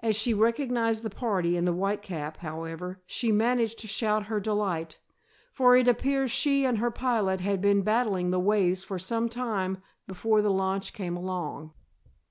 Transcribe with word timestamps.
As 0.00 0.14
she 0.16 0.34
recognized 0.34 1.02
the 1.02 1.08
party 1.08 1.56
in 1.56 1.64
the 1.64 1.72
Whitecap, 1.72 2.36
however, 2.36 3.00
she 3.06 3.32
managed 3.32 3.78
to 3.78 3.88
shout 3.88 4.24
her 4.24 4.38
delight, 4.38 4.98
for 5.50 5.74
it 5.74 5.88
appears 5.88 6.30
she 6.30 6.66
and 6.66 6.76
her 6.76 6.90
pilot 6.90 7.40
had 7.40 7.62
been 7.62 7.80
battling 7.80 8.32
the 8.32 8.38
waves 8.38 8.84
for 8.84 8.98
some 8.98 9.30
time 9.30 9.78
before 10.06 10.42
the 10.42 10.52
launch 10.52 10.92
came 10.92 11.16
along. 11.16 11.72